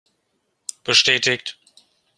Bestätigt! 0.83 1.59